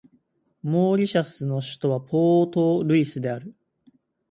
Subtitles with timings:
[0.63, 3.53] モーリシャスの首都はポートルイスである